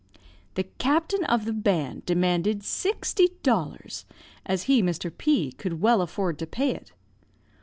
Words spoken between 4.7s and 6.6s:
Mr. P, could well afford to